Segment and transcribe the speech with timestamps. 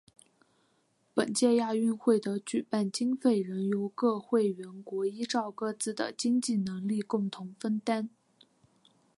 [1.13, 8.09] 本届亚运会的举办经费仍由各会员国依照各自的经济能力共同分担。